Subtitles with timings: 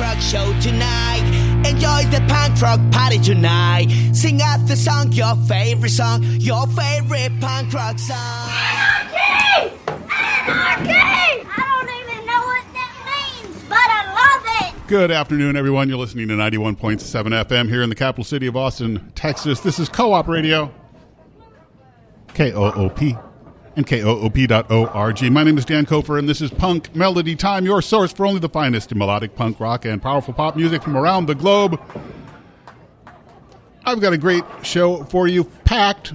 [0.00, 1.22] Rock show tonight.
[1.66, 3.88] Enjoy the punk rock party tonight.
[4.14, 8.16] Sing out the song, your favorite song, your favorite punk rock song.
[8.48, 9.76] Anarchy!
[9.88, 10.94] Anarchy!
[10.96, 14.86] I don't even know what that means, but I love it!
[14.88, 15.90] Good afternoon, everyone.
[15.90, 16.98] You're listening to 91.7
[17.44, 19.60] FM here in the capital city of Austin, Texas.
[19.60, 20.72] This is Co op Radio,
[22.32, 23.16] K O O P,
[23.76, 25.32] and KOOP.org.
[25.32, 28.40] My name is Dan Kofer, and this is Punk Melody Time, your source for only
[28.40, 31.80] the finest in melodic punk rock and powerful pop music from around the globe.
[33.84, 36.12] I've got a great show for you, packed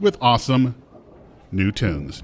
[0.00, 0.74] with awesome
[1.52, 2.22] new tunes.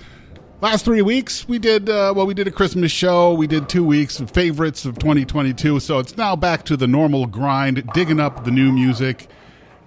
[0.61, 2.27] Last three weeks, we did uh, well.
[2.27, 3.35] We did a Christmas show.
[3.35, 5.81] We did two weeks of favorites of 2022.
[5.81, 9.29] So it's now back to the normal grind, digging up the new music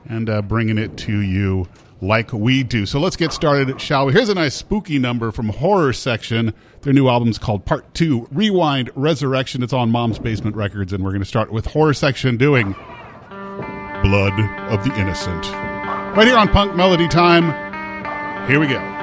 [0.08, 1.67] and uh, bringing it to you
[2.02, 2.86] like we do.
[2.86, 4.14] So let's get started, shall we?
[4.14, 6.53] Here's a nice spooky number from Horror Section.
[6.81, 9.64] Their new album's called Part Two: Rewind Resurrection.
[9.64, 12.73] It's on Mom's Basement Records, and we're going to start with Horror Section doing
[14.03, 14.39] Blood
[14.72, 15.52] of the Innocent.
[16.16, 18.48] Right here on Punk Melody Time.
[18.49, 18.98] Here we go.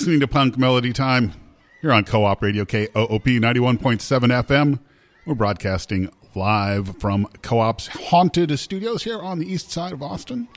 [0.00, 1.34] Listening to Punk Melody Time.
[1.82, 4.78] You're on Co op Radio KOOP 91.7 FM.
[5.26, 10.48] We're broadcasting live from Co op's haunted studios here on the east side of Austin.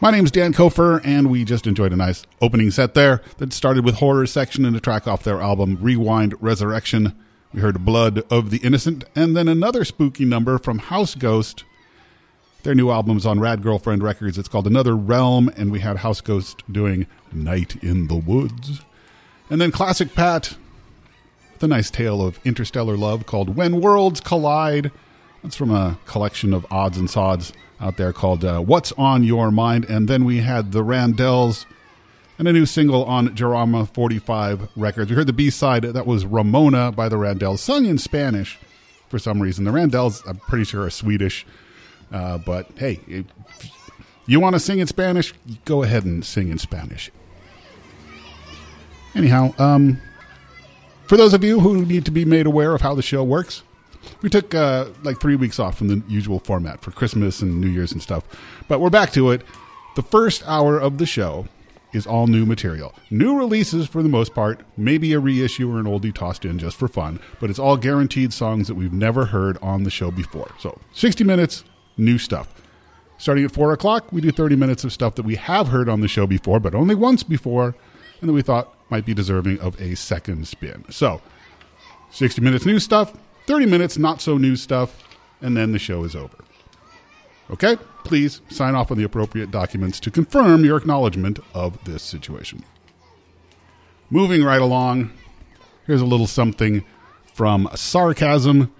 [0.00, 3.84] My name's Dan Kofer, and we just enjoyed a nice opening set there that started
[3.84, 7.18] with horror section and a track off their album Rewind Resurrection.
[7.52, 11.64] We heard Blood of the Innocent, and then another spooky number from House Ghost.
[12.68, 14.36] Their new album's on Rad Girlfriend Records.
[14.36, 18.82] It's called Another Realm, and we had House Ghost doing Night in the Woods.
[19.48, 20.54] And then Classic Pat,
[21.60, 24.92] the nice tale of interstellar love called When Worlds Collide.
[25.42, 29.50] That's from a collection of odds and sods out there called uh, What's on Your
[29.50, 29.86] Mind.
[29.86, 31.64] And then we had the Randells
[32.38, 35.08] and a new single on Jarama 45 Records.
[35.08, 38.58] We heard the B side, that was Ramona by the Randells, sung in Spanish
[39.08, 39.64] for some reason.
[39.64, 41.46] The Randells, I'm pretty sure, are Swedish.
[42.12, 43.26] Uh, but hey, if
[44.26, 45.34] you want to sing in Spanish,
[45.64, 47.10] go ahead and sing in Spanish.
[49.14, 50.00] Anyhow, um,
[51.06, 53.62] for those of you who need to be made aware of how the show works,
[54.22, 57.68] we took uh, like three weeks off from the usual format for Christmas and New
[57.68, 58.24] Year's and stuff.
[58.68, 59.42] But we're back to it.
[59.96, 61.46] The first hour of the show
[61.92, 62.94] is all new material.
[63.10, 66.76] New releases for the most part, maybe a reissue or an oldie tossed in just
[66.76, 70.50] for fun, but it's all guaranteed songs that we've never heard on the show before.
[70.58, 71.64] So 60 minutes,
[71.98, 72.54] new stuff.
[73.18, 76.00] Starting at 4 o'clock, we do 30 minutes of stuff that we have heard on
[76.00, 77.74] the show before, but only once before,
[78.20, 80.84] and that we thought might be deserving of a second spin.
[80.90, 81.20] So
[82.10, 83.12] 60 minutes new stuff,
[83.46, 85.02] 30 minutes not so new stuff,
[85.40, 86.36] and then the show is over.
[87.50, 87.76] Okay?
[88.04, 92.64] Please sign off on the appropriate documents to confirm your acknowledgement of this situation.
[94.10, 95.10] Moving right along,
[95.86, 96.84] here's a little something
[97.34, 98.72] from Sarcasm.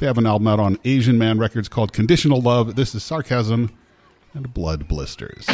[0.00, 2.74] They have an album out on Asian Man Records called Conditional Love.
[2.74, 3.70] This is Sarcasm
[4.32, 5.44] and Blood Blisters.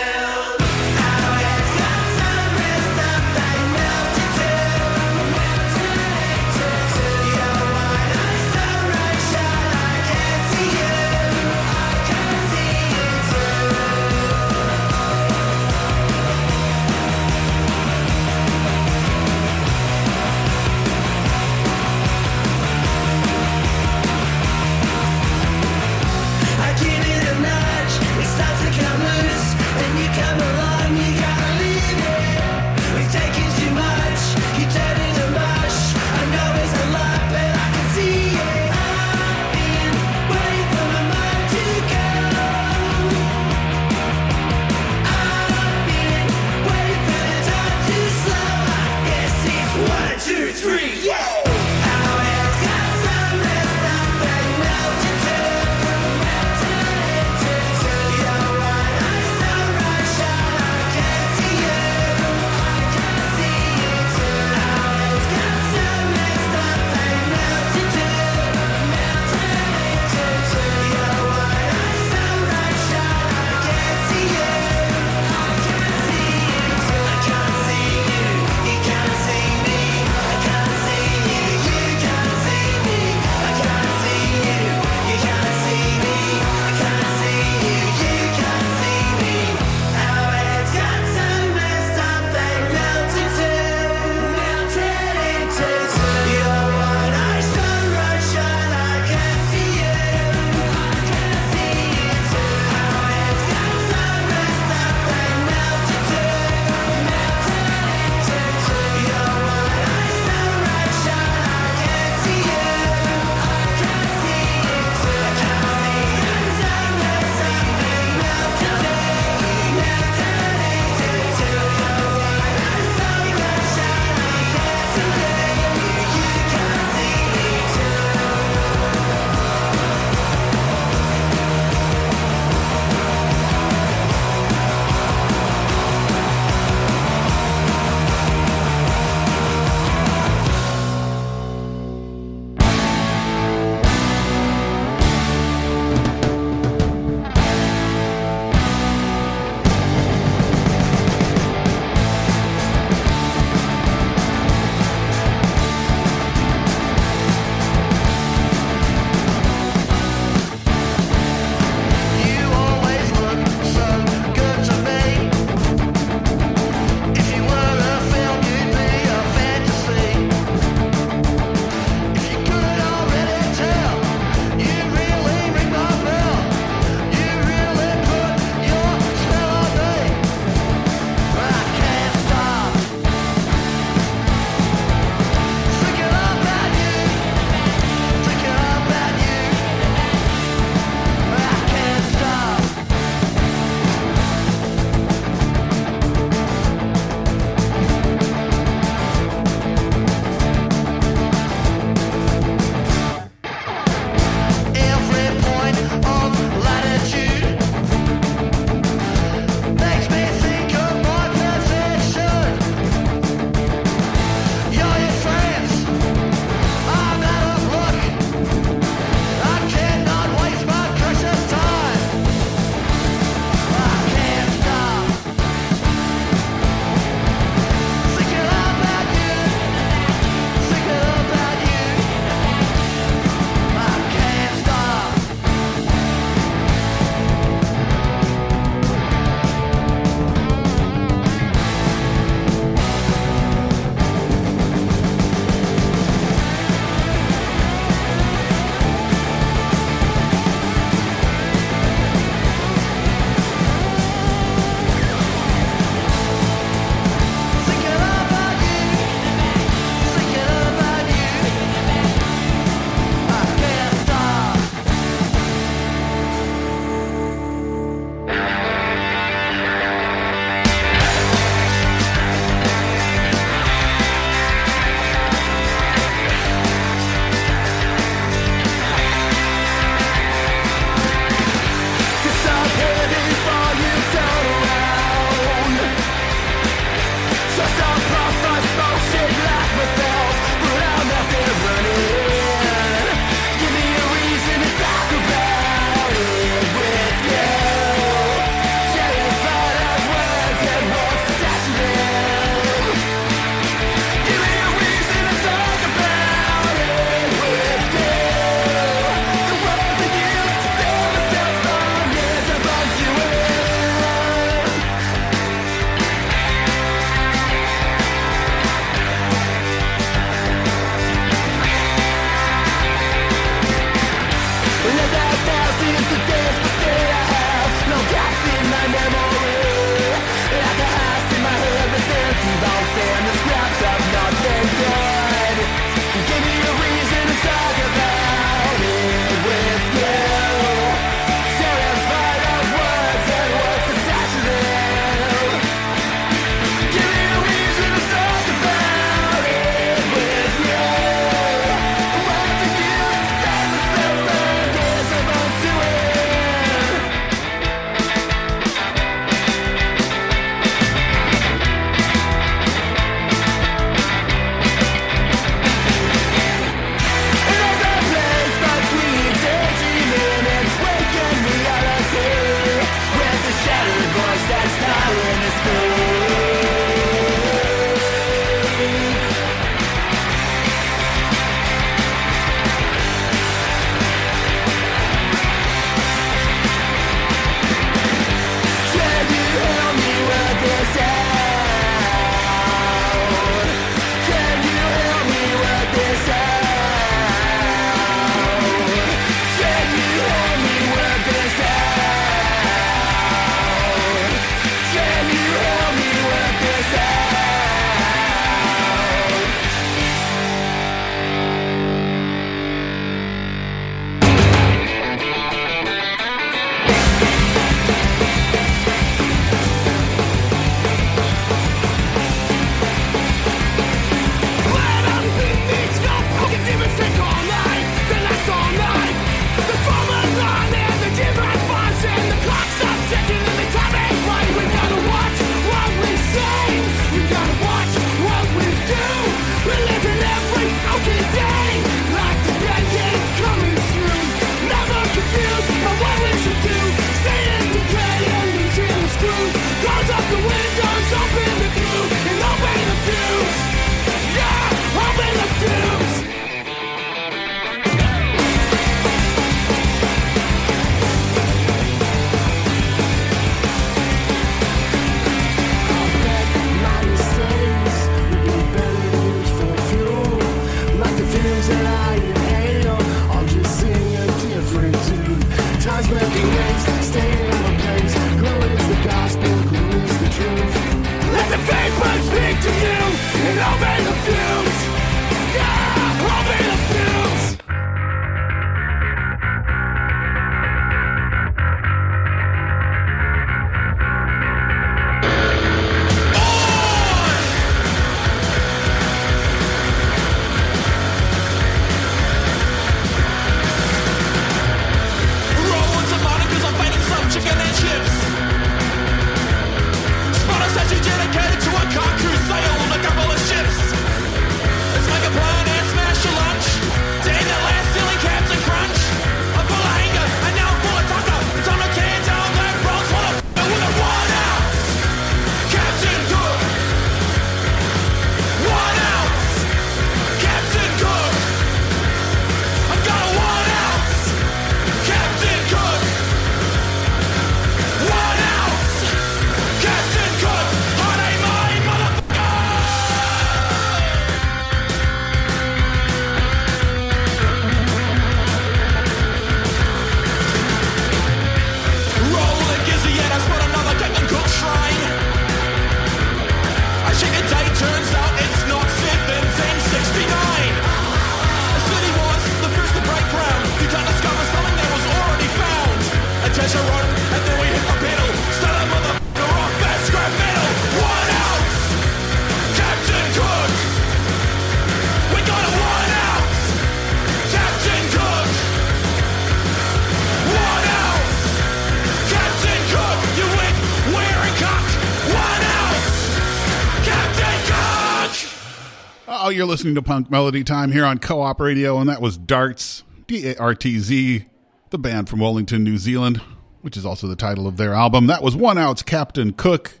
[589.64, 593.02] You're listening to Punk Melody Time here on Co op Radio, and that was Dartz,
[593.26, 594.44] D A R T Z,
[594.90, 596.36] the band from Wellington, New Zealand,
[596.82, 598.26] which is also the title of their album.
[598.26, 600.00] That was One Ounce Captain Cook.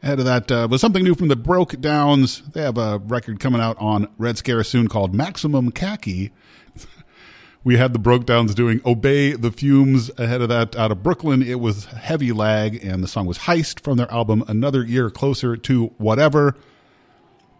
[0.00, 2.52] Ahead of that uh, was something new from the Brokedowns.
[2.52, 6.30] They have a record coming out on Red Scare soon called Maximum Khaki.
[7.64, 10.12] we had the Brokedowns doing Obey the Fumes.
[10.18, 13.80] Ahead of that, out of Brooklyn, it was Heavy Lag, and the song was Heist
[13.80, 16.54] from their album Another Year Closer to Whatever.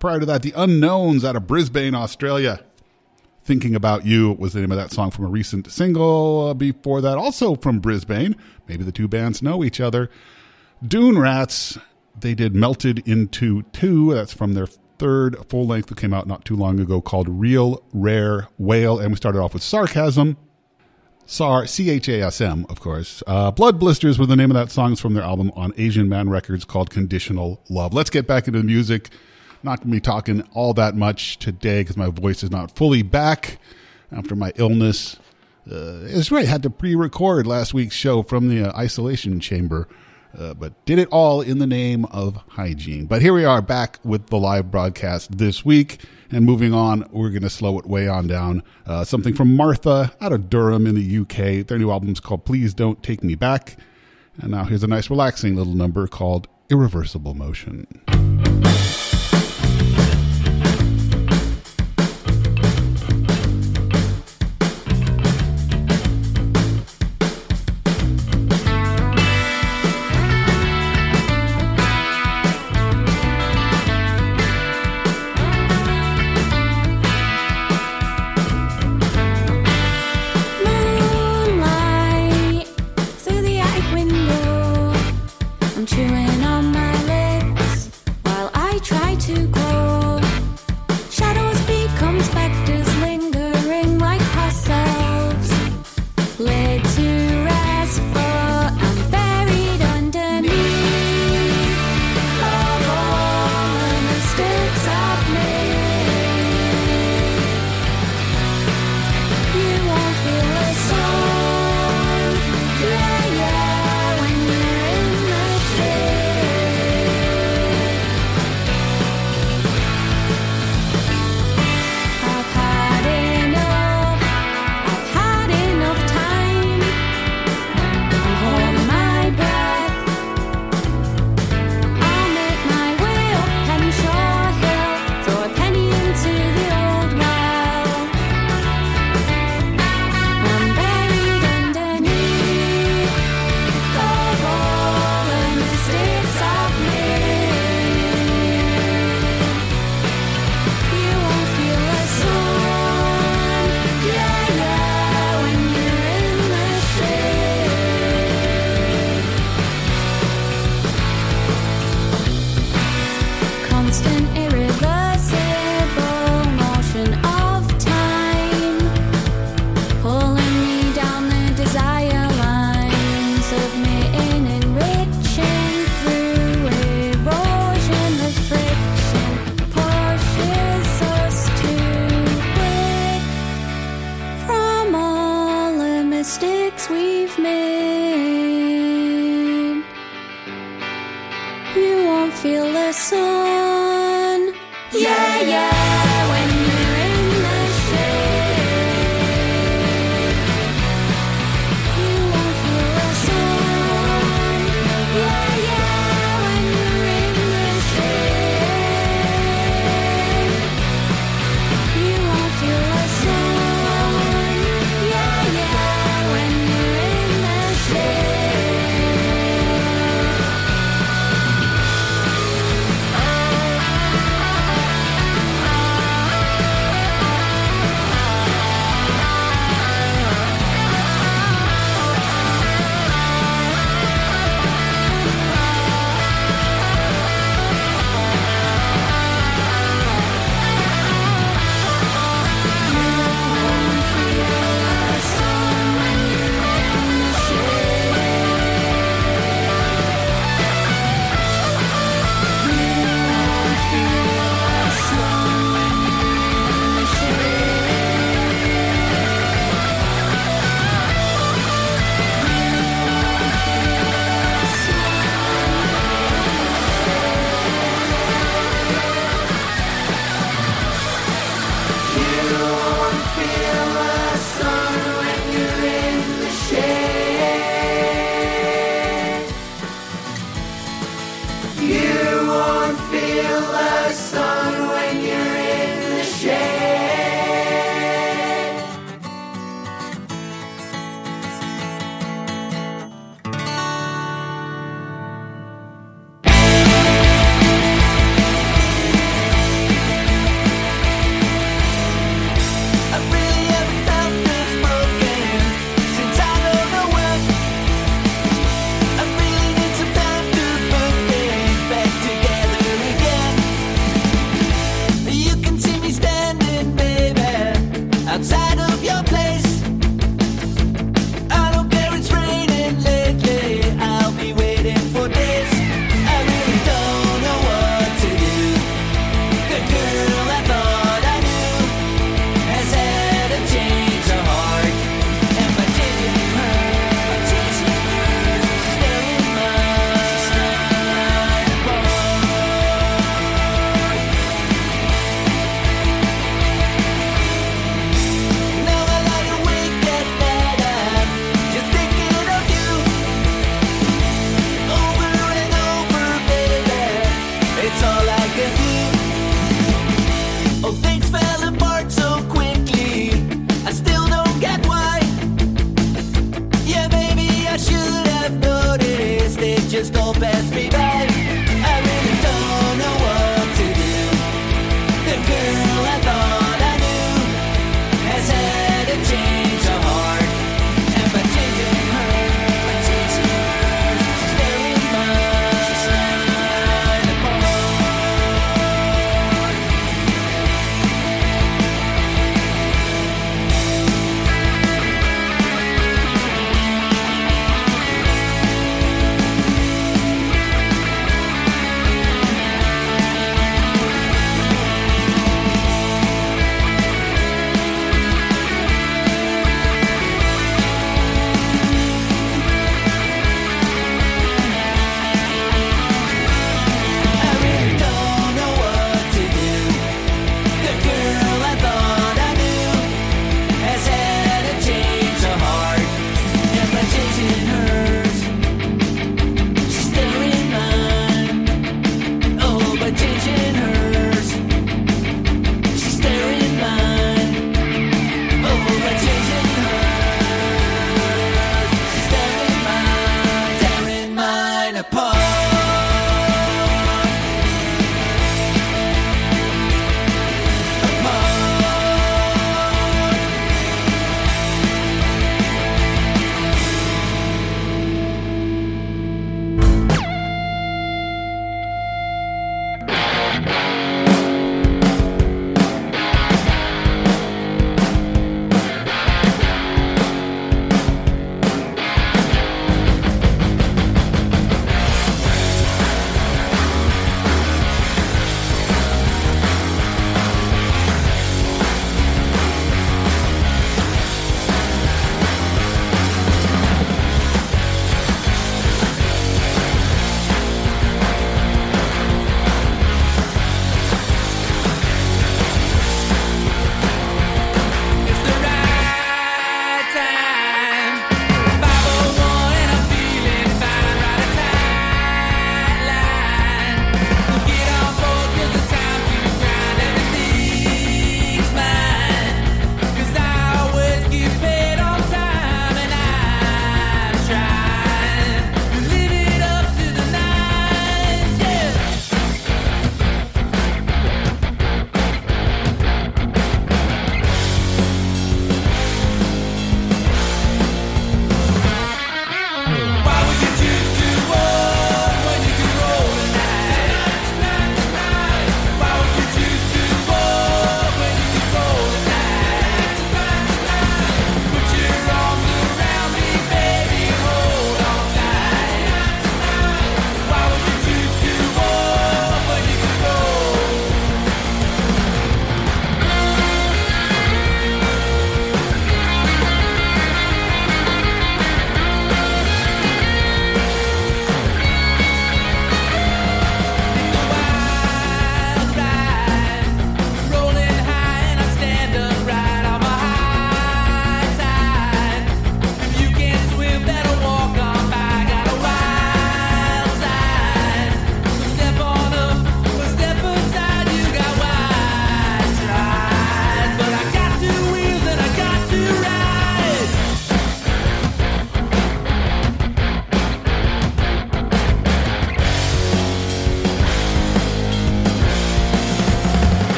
[0.00, 2.64] Prior to that, The Unknowns out of Brisbane, Australia.
[3.44, 6.48] Thinking About You was the name of that song from a recent single.
[6.48, 8.34] Uh, before that, also from Brisbane.
[8.66, 10.08] Maybe the two bands know each other.
[10.82, 11.76] Dune Rats,
[12.18, 14.14] they did Melted into Two.
[14.14, 17.82] That's from their third full length that came out not too long ago called Real
[17.92, 18.98] Rare Whale.
[18.98, 20.38] And we started off with Sarchasm.
[21.26, 23.22] SAR, C H A S M, of course.
[23.26, 24.92] Uh, Blood Blisters were the name of that song.
[24.92, 27.92] It's from their album on Asian Man Records called Conditional Love.
[27.92, 29.10] Let's get back into the music.
[29.62, 33.02] Not going to be talking all that much today because my voice is not fully
[33.02, 33.58] back
[34.10, 35.16] after my illness.
[35.70, 39.86] Uh, it's right, had to pre record last week's show from the uh, isolation chamber,
[40.36, 43.04] uh, but did it all in the name of hygiene.
[43.04, 45.98] But here we are back with the live broadcast this week.
[46.32, 48.62] And moving on, we're going to slow it way on down.
[48.86, 51.66] Uh, something from Martha out of Durham in the UK.
[51.66, 53.76] Their new album is called Please Don't Take Me Back.
[54.40, 57.86] And now here's a nice relaxing little number called Irreversible Motion.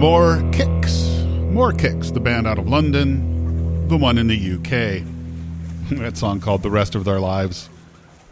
[0.00, 1.26] More Kicks.
[1.52, 5.04] More Kicks, the band out of London, the one in the UK.
[5.98, 7.68] that song called The Rest of Their Lives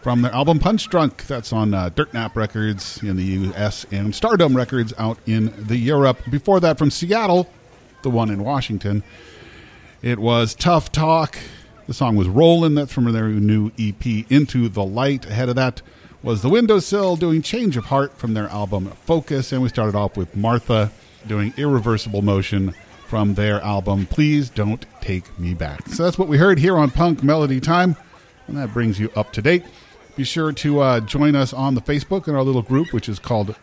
[0.01, 1.27] from their album Punch Drunk.
[1.27, 5.77] That's on uh, Dirt Nap Records in the US and Stardumb Records out in the
[5.77, 6.19] Europe.
[6.31, 7.51] Before that, from Seattle,
[8.01, 9.03] the one in Washington,
[10.01, 11.39] it was Tough Talk.
[11.87, 12.77] The song was Rollin'.
[12.77, 15.27] That's from their new EP, Into the Light.
[15.27, 15.83] Ahead of that
[16.23, 19.53] was The Windowsill doing Change of Heart from their album Focus.
[19.53, 20.93] And we started off with Martha
[21.27, 22.75] doing Irreversible Motion
[23.07, 25.89] from their album Please Don't Take Me Back.
[25.89, 27.97] So that's what we heard here on Punk Melody Time.
[28.47, 29.65] And that brings you up to date.
[30.17, 33.19] Be sure to uh, join us on the Facebook in our little group, which is
[33.19, 33.55] called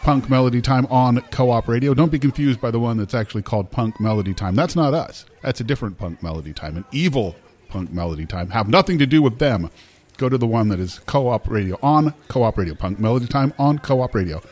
[0.00, 1.92] Punk Melody Time on Co op Radio.
[1.92, 4.54] Don't be confused by the one that's actually called Punk Melody Time.
[4.54, 5.26] That's not us.
[5.42, 7.36] That's a different Punk Melody Time, an evil
[7.68, 8.50] Punk Melody Time.
[8.50, 9.70] Have nothing to do with them.
[10.16, 12.74] Go to the one that is Co op Radio on Co op Radio.
[12.74, 14.42] Punk Melody Time on Co op Radio.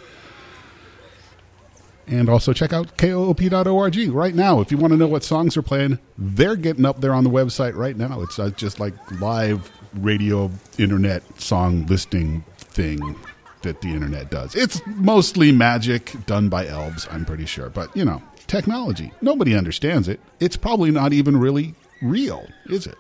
[2.09, 4.61] And also check out koop.org right now.
[4.61, 7.31] If you want to know what songs are playing, they're getting up there on the
[7.31, 8.23] website right now.
[8.23, 13.17] It's uh, just like live radio internet song listing thing
[13.63, 14.55] that the internet does.
[14.55, 17.69] It's mostly magic done by elves, I'm pretty sure.
[17.69, 19.13] But, you know, technology.
[19.21, 20.21] Nobody understands it.
[20.41, 22.97] It's probably not even really real, is it?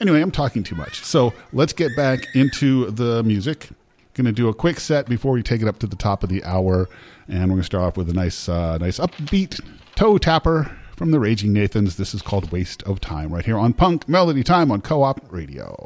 [0.00, 1.02] Anyway, I'm talking too much.
[1.02, 3.70] So let's get back into the music.
[4.14, 6.28] Going to do a quick set before we take it up to the top of
[6.28, 6.88] the hour,
[7.28, 9.60] and we're going to start off with a nice, uh, nice upbeat
[9.94, 11.96] toe tapper from the Raging Nathans.
[11.96, 15.82] This is called "Waste of Time" right here on Punk Melody Time on Co-op Radio.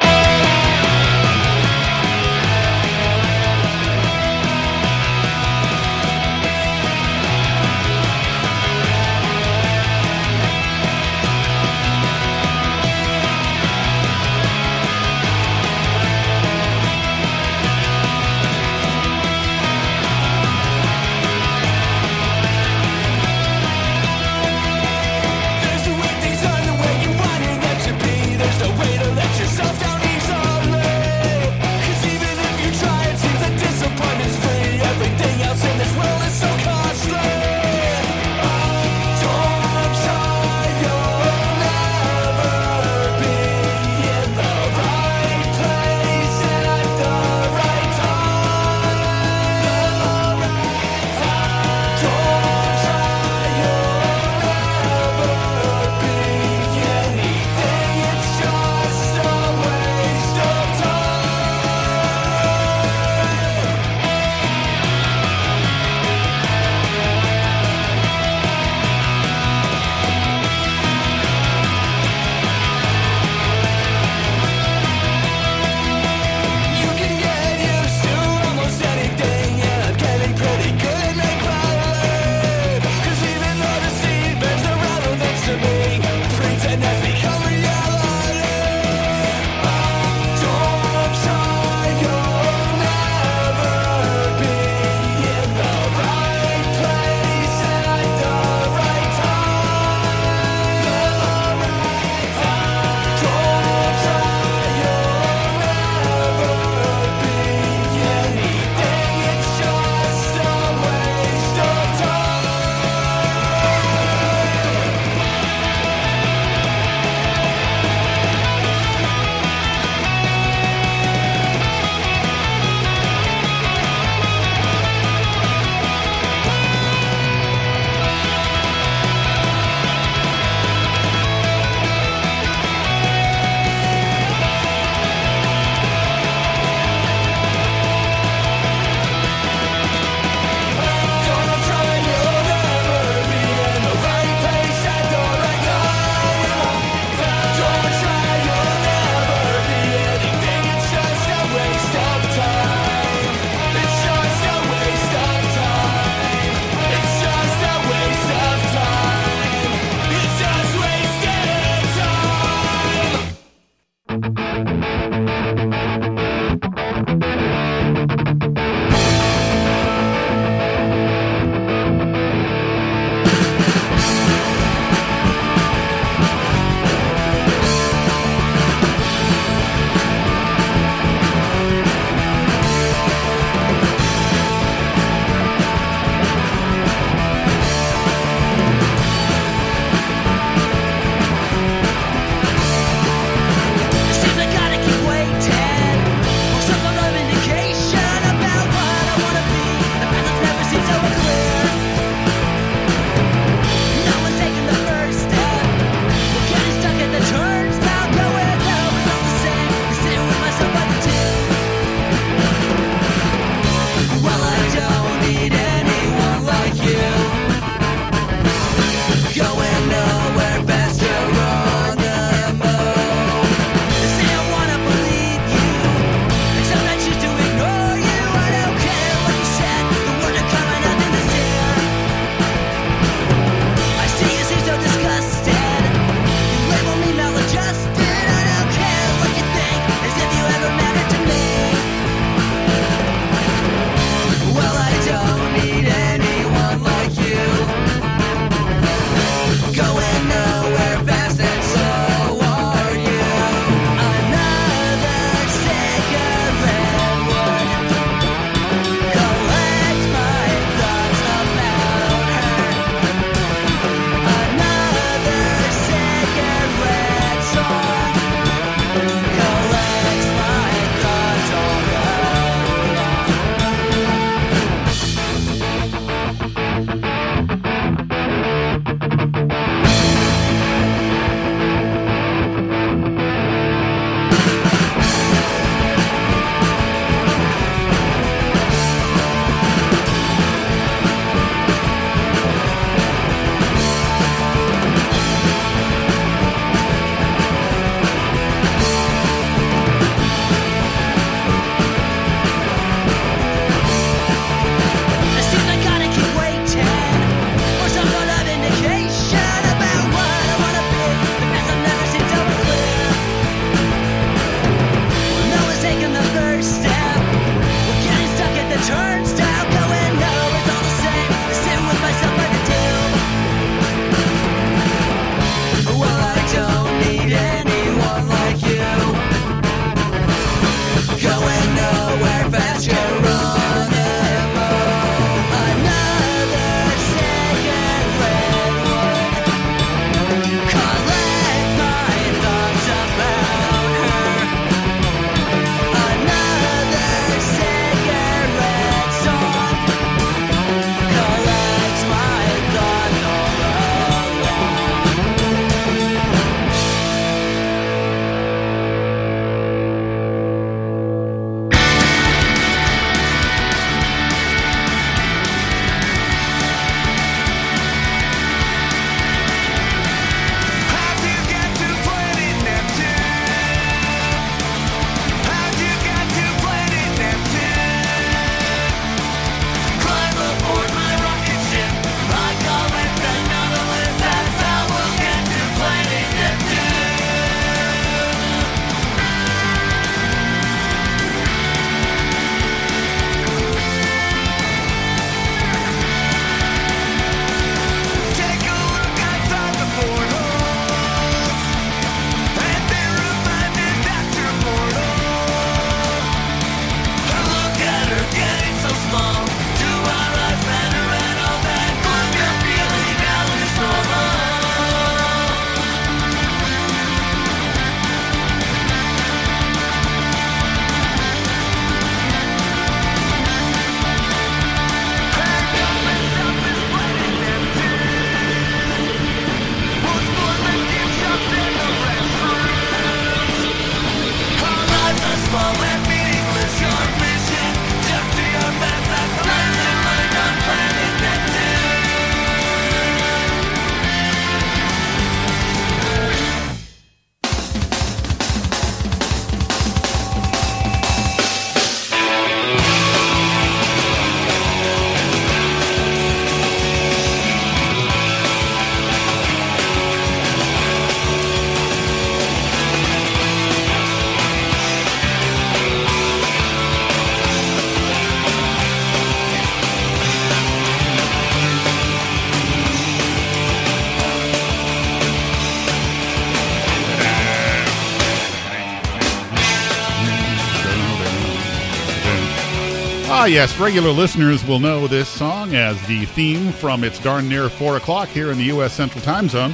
[483.50, 487.96] Yes, regular listeners will know this song as the theme from It's Darn Near 4
[487.96, 488.92] o'clock here in the U.S.
[488.92, 489.72] Central Time Zone.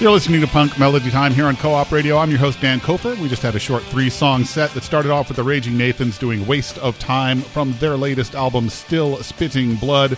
[0.00, 2.16] You're listening to Punk Melody Time here on Co op Radio.
[2.16, 3.18] I'm your host, Dan Kofer.
[3.18, 6.16] We just had a short three song set that started off with the Raging Nathans
[6.16, 10.16] doing Waste of Time from their latest album, Still Spitting Blood.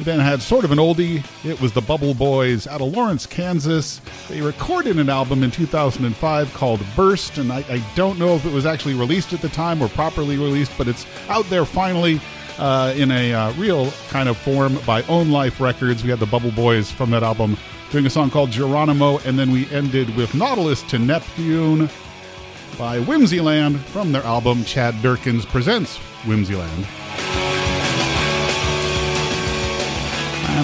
[0.00, 1.22] We then had sort of an oldie.
[1.44, 4.00] It was the Bubble Boys out of Lawrence, Kansas.
[4.30, 8.50] They recorded an album in 2005 called Burst, and I, I don't know if it
[8.50, 12.18] was actually released at the time or properly released, but it's out there finally.
[12.58, 16.02] Uh, in a uh, real kind of form by Own Life Records.
[16.04, 17.56] We had the Bubble Boys from that album
[17.90, 21.88] doing a song called Geronimo, and then we ended with Nautilus to Neptune
[22.76, 26.99] by Whimsyland from their album Chad Durkins Presents Whimsyland.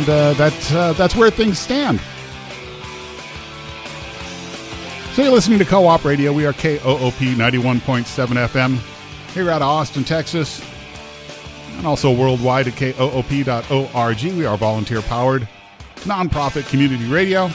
[0.06, 2.00] And uh, that's, uh, that's where things stand.
[5.14, 6.32] So you're listening to Co-op Radio.
[6.32, 8.78] We are KOOP 91.7 FM
[9.34, 10.64] here out of Austin, Texas,
[11.78, 14.22] and also worldwide at koop.org.
[14.22, 15.48] We are volunteer powered
[16.02, 17.50] nonprofit community radio.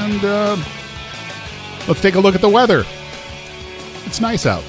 [0.00, 0.56] And uh,
[1.86, 2.86] let's take a look at the weather.
[4.06, 4.64] It's nice out.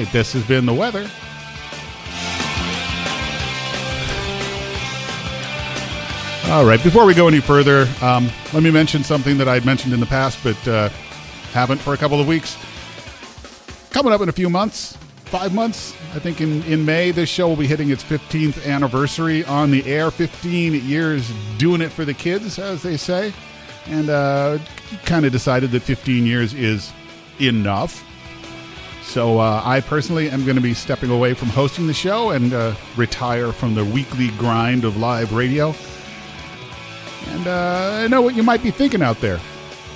[0.00, 1.06] Right, this has been the weather.
[6.50, 9.92] All right, before we go any further, um, let me mention something that I've mentioned
[9.92, 10.88] in the past, but uh,
[11.52, 12.56] haven't for a couple of weeks.
[13.90, 14.96] Coming up in a few months,
[15.26, 19.44] five months, I think in, in May, this show will be hitting its 15th anniversary
[19.44, 20.10] on the air.
[20.10, 23.34] 15 years doing it for the kids, as they say.
[23.84, 24.60] And uh,
[25.04, 26.90] kind of decided that 15 years is
[27.38, 28.02] enough.
[29.02, 32.52] So uh, I personally am going to be stepping away from hosting the show and
[32.52, 35.74] uh, retire from the weekly grind of live radio.
[37.28, 39.40] And uh, I know what you might be thinking out there.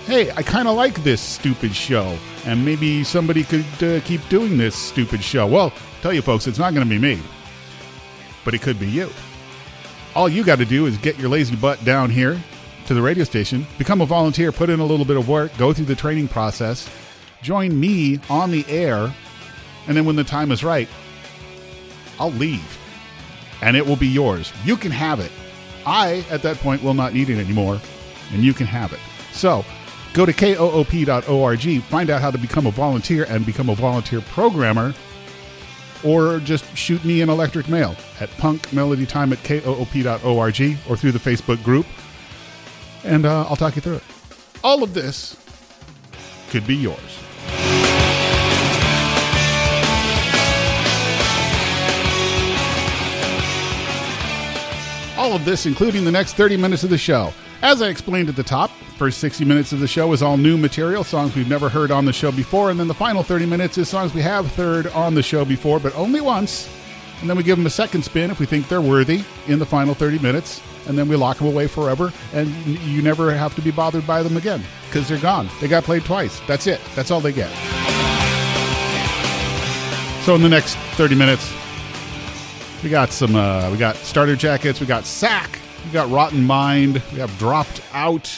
[0.06, 4.58] Hey, I kind of like this stupid show, and maybe somebody could uh, keep doing
[4.58, 5.46] this stupid show.
[5.46, 7.22] Well, tell you folks, it's not going to be me,
[8.44, 9.10] but it could be you.
[10.14, 12.38] All you got to do is get your lazy butt down here
[12.86, 15.72] to the radio station, become a volunteer, put in a little bit of work, go
[15.72, 16.88] through the training process,
[17.44, 19.12] join me on the air,
[19.86, 20.88] and then when the time is right,
[22.18, 22.78] I'll leave.
[23.62, 24.52] And it will be yours.
[24.64, 25.30] You can have it.
[25.86, 27.80] I, at that point, will not need it anymore,
[28.32, 29.00] and you can have it.
[29.32, 29.64] So,
[30.14, 34.94] go to koop.org, find out how to become a volunteer and become a volunteer programmer,
[36.02, 41.62] or just shoot me an electric mail at punkmelodytime at koop.org or through the Facebook
[41.62, 41.86] group,
[43.04, 44.04] and uh, I'll talk you through it.
[44.62, 45.36] All of this
[46.48, 47.23] could be yours.
[55.34, 57.32] All of this, including the next 30 minutes of the show.
[57.60, 60.56] As I explained at the top, first 60 minutes of the show is all new
[60.56, 63.76] material, songs we've never heard on the show before, and then the final 30 minutes
[63.76, 66.70] is songs we have heard on the show before, but only once.
[67.20, 69.66] And then we give them a second spin if we think they're worthy in the
[69.66, 73.60] final 30 minutes, and then we lock them away forever, and you never have to
[73.60, 75.48] be bothered by them again because they're gone.
[75.60, 76.40] They got played twice.
[76.46, 76.80] That's it.
[76.94, 77.50] That's all they get.
[80.22, 81.52] So in the next 30 minutes,
[82.84, 87.02] we got some, uh, we got starter jackets, we got Sack, we got Rotten Mind,
[87.12, 88.30] we have Dropped Out,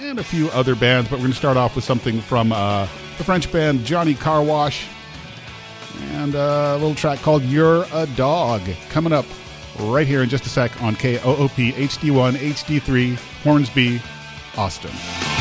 [0.00, 1.08] and a few other bands.
[1.08, 2.82] But we're going to start off with something from uh,
[3.16, 4.86] the French band Johnny Car Wash,
[6.12, 9.24] and uh, a little track called "You're a Dog" coming up
[9.80, 14.02] right here in just a sec on KOOP HD1 HD3 Hornsby,
[14.56, 15.33] Austin.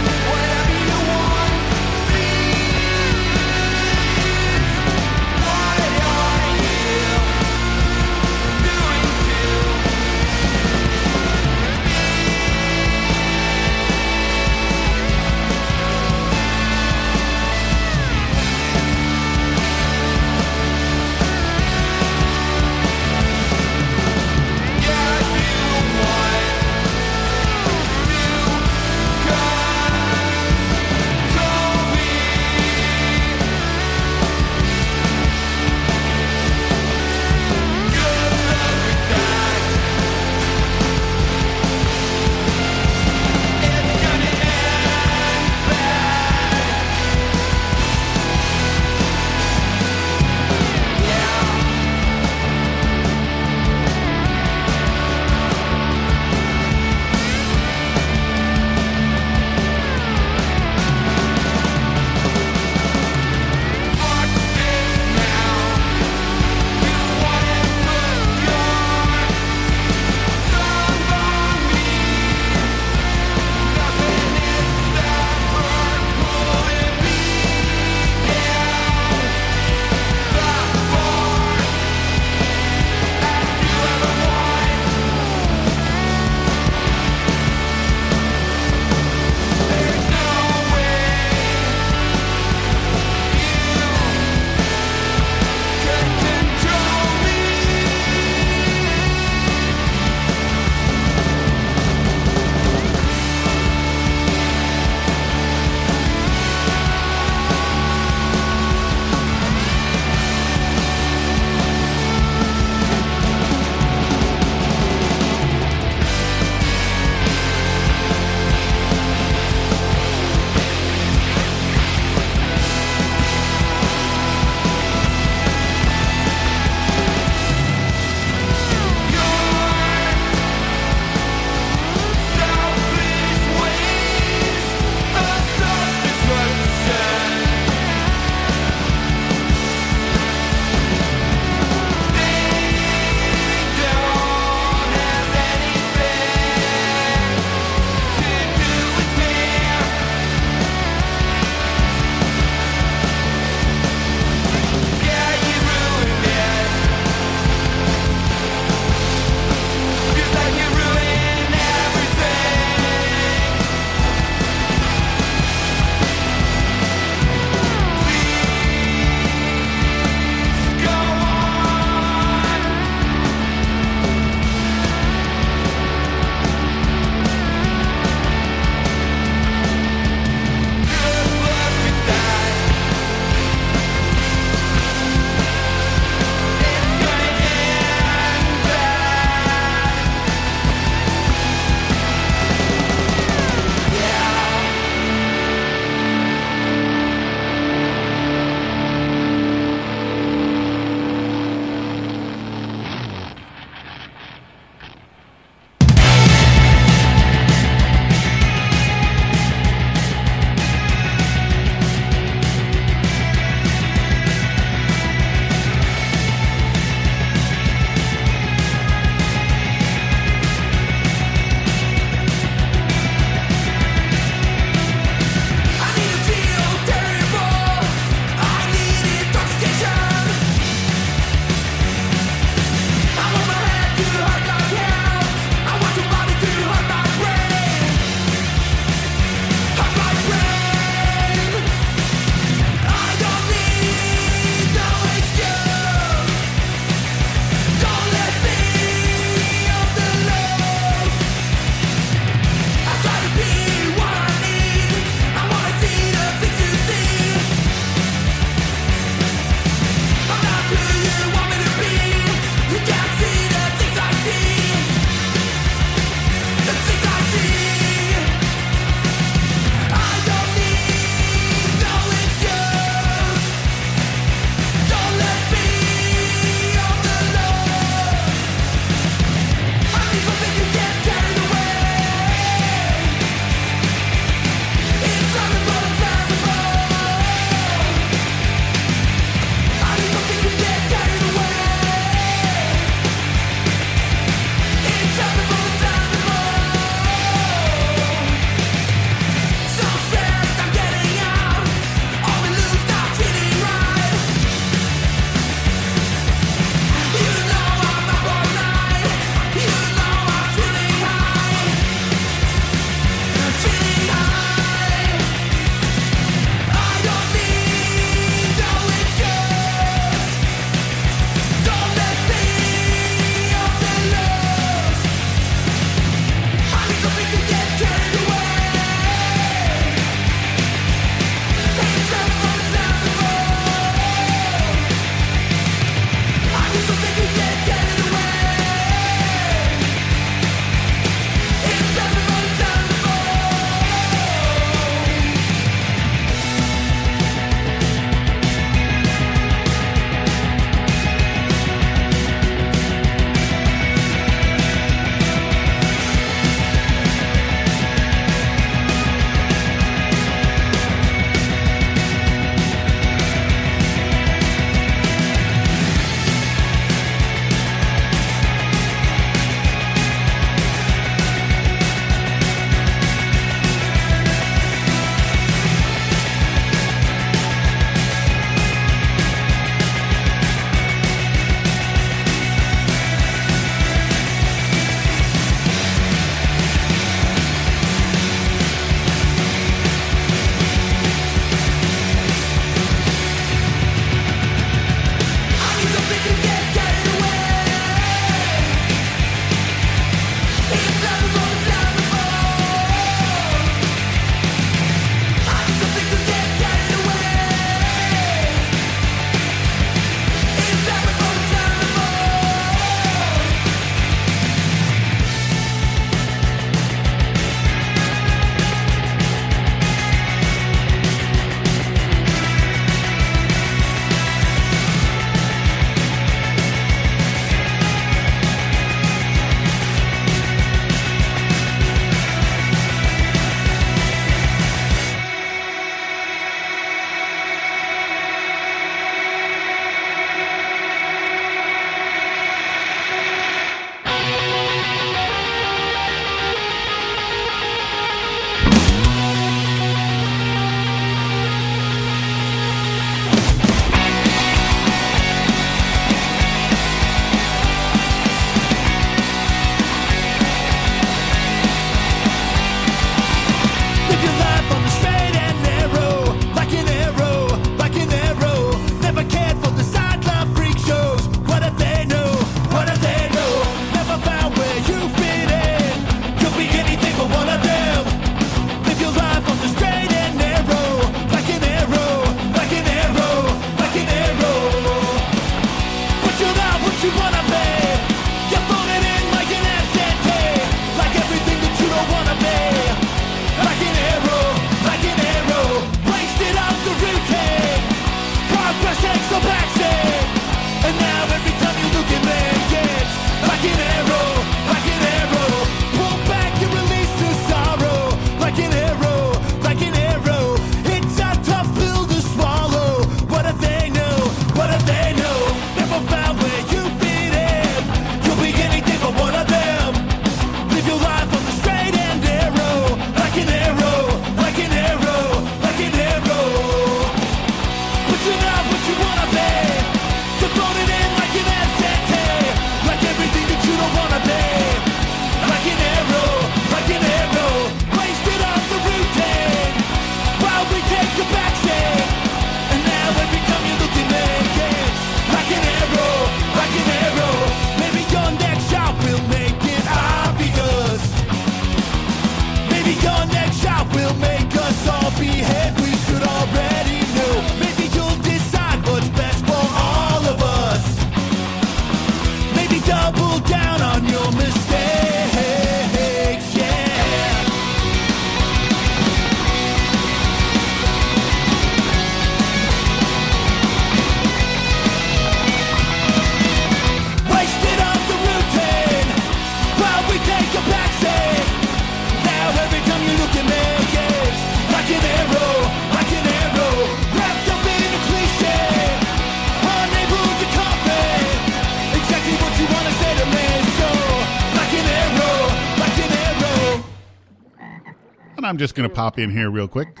[598.58, 600.00] Just going to pop in here real quick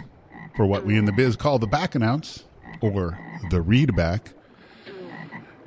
[0.56, 2.42] for what we in the biz call the back announce
[2.80, 3.16] or
[3.50, 4.32] the read back.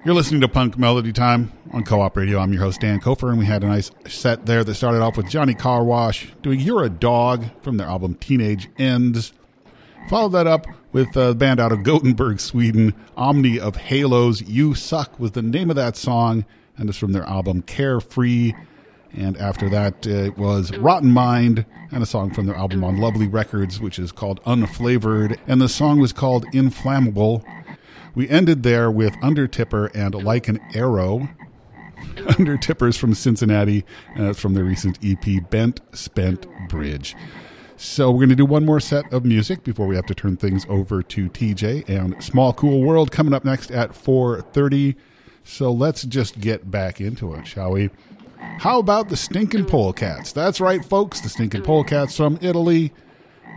[0.04, 2.40] You're listening to Punk Melody Time on KOOP Radio.
[2.40, 5.16] I'm your host, Dan Kofer, and we had a nice set there that started off
[5.16, 9.32] with Johnny Carwash doing You're a Dog from their album Teenage Ends.
[10.10, 14.42] Followed that up with uh, a band out of Gothenburg, Sweden, Omni of Halos.
[14.42, 16.44] You Suck was the name of that song,
[16.76, 18.52] and it's from their album Carefree.
[19.14, 22.98] And after that, uh, it was Rotten Mind and a song from their album on
[22.98, 25.38] Lovely Records, which is called Unflavored.
[25.48, 27.44] And the song was called Inflammable.
[28.16, 31.30] We ended there with Undertipper and Like an Arrow.
[32.16, 33.86] Undertippers from Cincinnati,
[34.16, 37.16] and it's from their recent EP, Bent Spent Bridge.
[37.78, 40.38] So we're going to do one more set of music before we have to turn
[40.38, 44.96] things over to TJ and Small Cool World coming up next at 4:30.
[45.44, 47.90] So let's just get back into it, shall we?
[48.42, 50.34] How about the Stinking Polecats?
[50.34, 52.94] That's right, folks, the Stinking Polecats from Italy.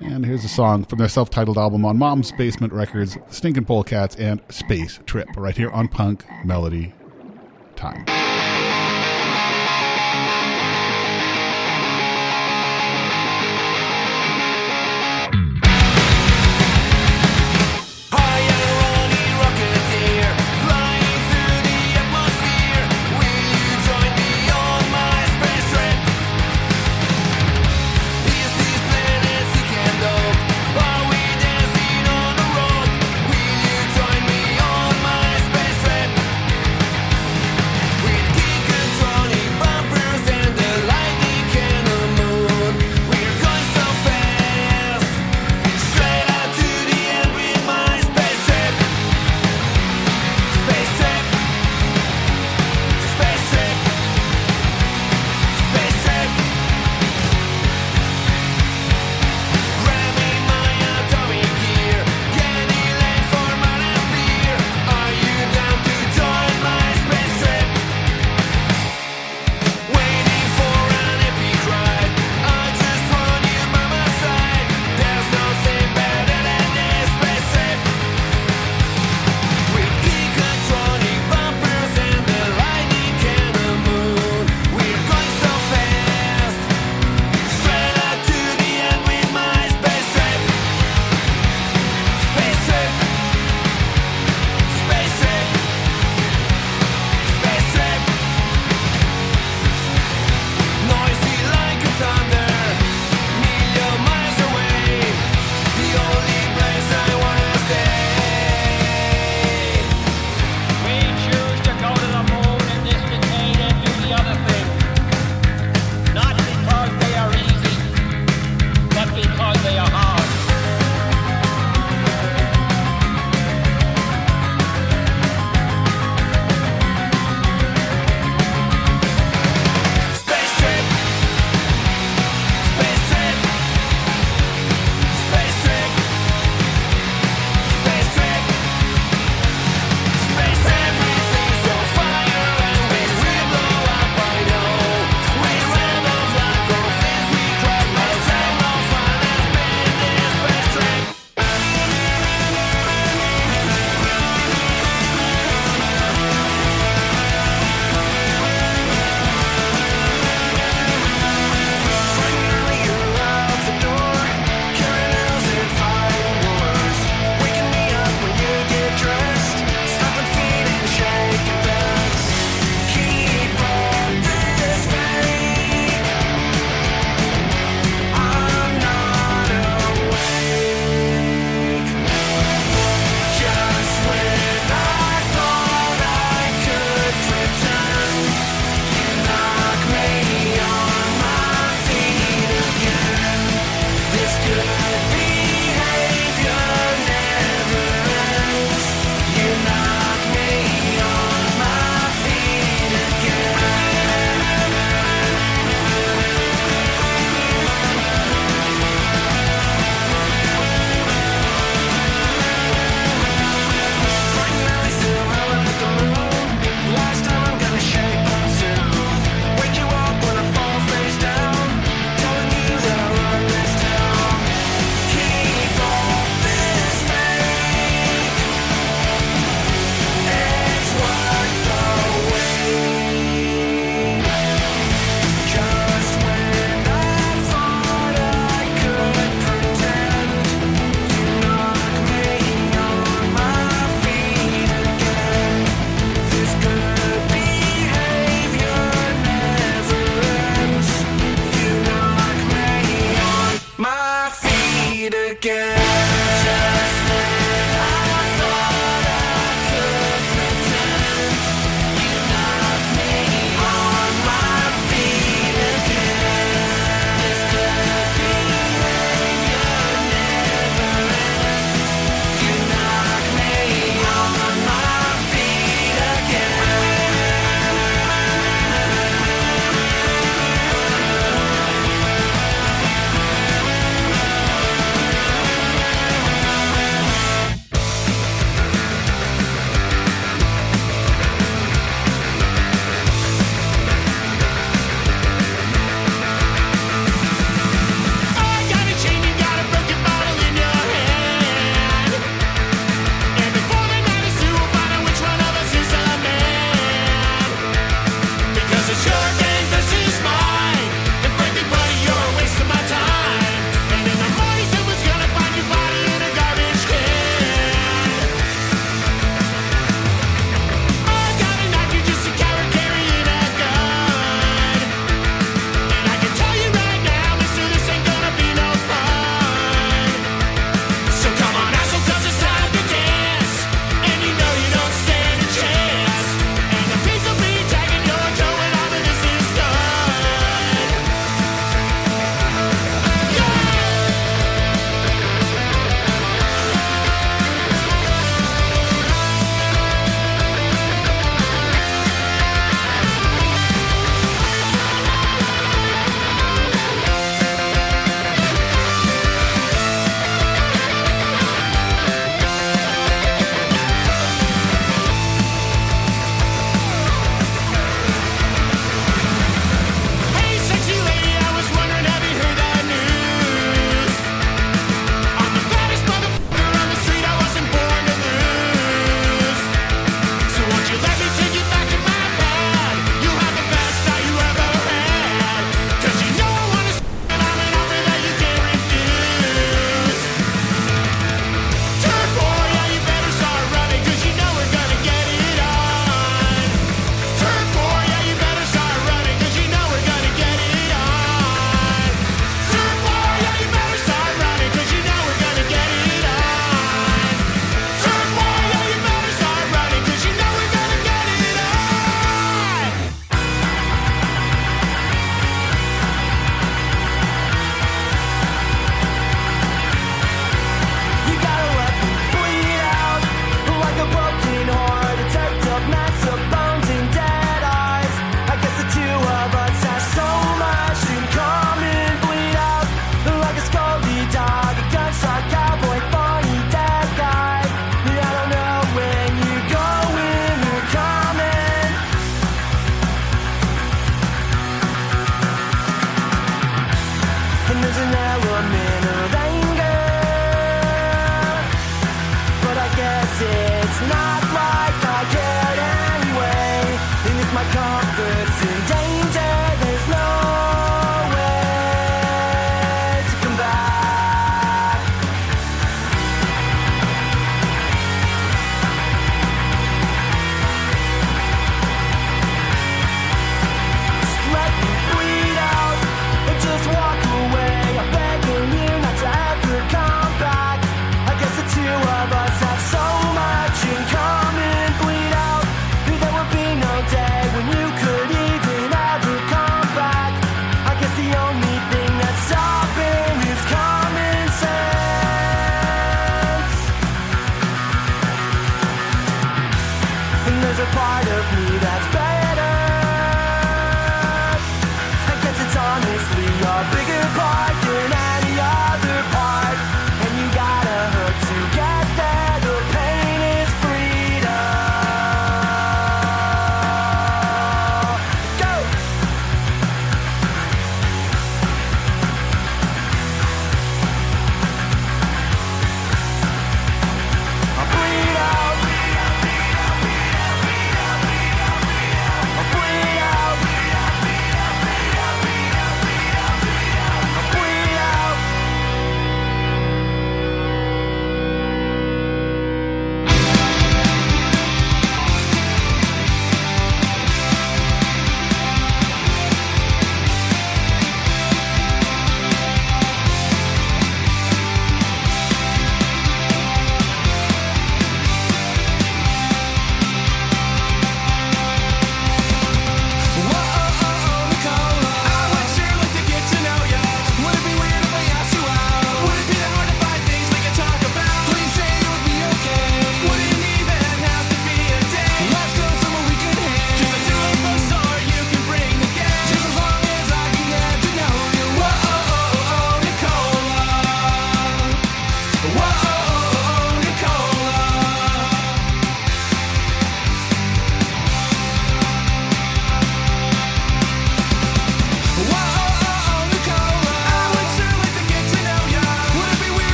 [0.00, 4.40] And here's a song from their self-titled album on Mom's Basement Records, Stinking Polecats and
[4.48, 6.94] Space Trip, right here on Punk Melody
[7.76, 8.04] Time.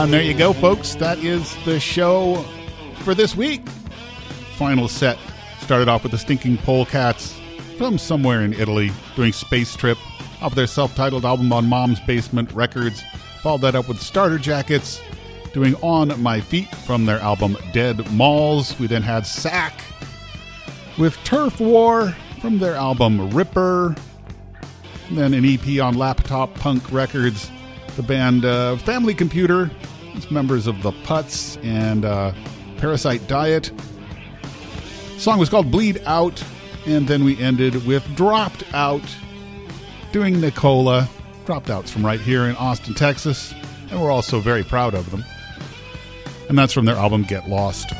[0.00, 0.94] And there you go, folks.
[0.94, 2.36] That is the show
[3.00, 3.68] for this week.
[4.56, 5.18] Final set
[5.60, 7.38] started off with the Stinking Polecats
[7.76, 9.98] from somewhere in Italy doing Space Trip
[10.40, 13.02] off their self titled album on Mom's Basement Records.
[13.42, 15.02] Followed that up with Starter Jackets
[15.52, 18.78] doing On My Feet from their album Dead Malls.
[18.78, 19.82] We then had Sack
[20.96, 23.94] with Turf War from their album Ripper.
[25.08, 27.50] And then an EP on Laptop Punk Records.
[27.96, 29.70] The band uh, Family Computer.
[30.14, 32.32] It's members of the Putz and uh,
[32.78, 33.70] Parasite Diet.
[35.14, 36.42] The song was called Bleed Out.
[36.86, 39.02] And then we ended with Dropped Out
[40.12, 41.08] doing Nicola.
[41.44, 43.52] Dropped Outs from right here in Austin, Texas.
[43.90, 45.24] And we're also very proud of them.
[46.48, 47.90] And that's from their album Get Lost.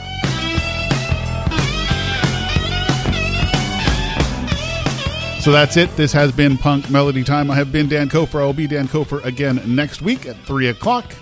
[5.43, 5.95] So that's it.
[5.97, 7.51] This has been Punk Melody Time.
[7.51, 8.41] I have been Dan Kofer.
[8.41, 11.15] I will be Dan Kofer again next week at 3 o'clock.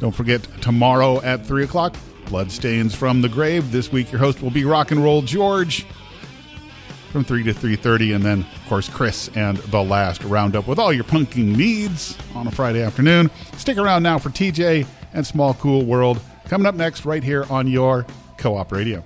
[0.00, 1.96] Don't forget, tomorrow at 3 o'clock,
[2.26, 3.70] Bloodstains from the Grave.
[3.70, 5.86] This week, your host will be Rock and Roll George
[7.12, 8.16] from 3 to 3.30.
[8.16, 12.46] And then, of course, Chris and The Last Roundup with all your punking needs on
[12.46, 13.30] a Friday afternoon.
[13.56, 16.20] Stick around now for TJ and Small Cool World.
[16.46, 18.04] Coming up next right here on your
[18.36, 19.04] KOOP Radio.